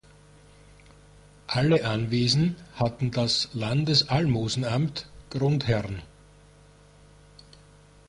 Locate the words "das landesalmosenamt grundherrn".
3.11-6.01